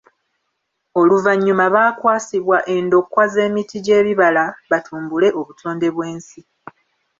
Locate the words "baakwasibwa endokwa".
1.75-3.23